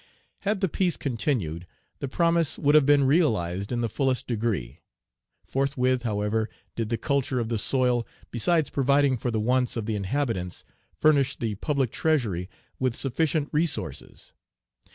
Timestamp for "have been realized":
2.73-3.71